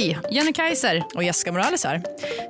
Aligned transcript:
Hej, 0.00 0.18
Jenny 0.30 0.52
Kaiser. 0.52 1.04
Och 1.14 1.24
Jessica 1.24 1.52
Morales 1.52 1.84
här. 1.84 2.02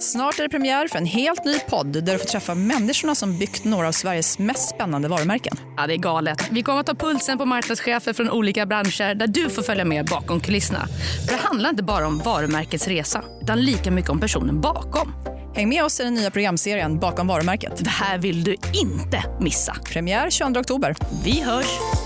Snart 0.00 0.38
är 0.38 0.42
det 0.42 0.48
premiär 0.48 0.88
för 0.88 0.98
en 0.98 1.06
helt 1.06 1.44
ny 1.44 1.58
podd 1.58 1.86
där 1.86 2.12
du 2.12 2.18
får 2.18 2.26
träffa 2.26 2.54
människorna 2.54 3.14
som 3.14 3.38
byggt 3.38 3.64
några 3.64 3.88
av 3.88 3.92
Sveriges 3.92 4.38
mest 4.38 4.68
spännande 4.68 5.08
varumärken. 5.08 5.56
Ja, 5.76 5.86
det 5.86 5.94
är 5.94 5.98
galet. 5.98 6.48
Vi 6.50 6.62
kommer 6.62 6.80
att 6.80 6.86
ta 6.86 6.94
pulsen 6.94 7.38
på 7.38 7.44
marknadschefer 7.44 8.12
från 8.12 8.30
olika 8.30 8.66
branscher 8.66 9.14
där 9.14 9.26
du 9.26 9.50
får 9.50 9.62
följa 9.62 9.84
med 9.84 10.06
bakom 10.06 10.40
kulisserna. 10.40 10.86
För 11.26 11.36
det 11.36 11.42
handlar 11.42 11.70
inte 11.70 11.82
bara 11.82 12.06
om 12.06 12.18
varumärkets 12.18 12.88
resa, 12.88 13.24
utan 13.42 13.60
lika 13.60 13.90
mycket 13.90 14.10
om 14.10 14.20
personen 14.20 14.60
bakom. 14.60 15.12
Häng 15.54 15.68
med 15.68 15.84
oss 15.84 16.00
i 16.00 16.04
den 16.04 16.14
nya 16.14 16.30
programserien 16.30 16.98
Bakom 16.98 17.26
varumärket. 17.26 17.84
Det 17.84 17.90
här 17.90 18.18
vill 18.18 18.44
du 18.44 18.52
inte 18.52 19.24
missa. 19.40 19.76
Premiär 19.84 20.30
22 20.30 20.60
oktober. 20.60 20.94
Vi 21.24 21.40
hörs! 21.40 22.05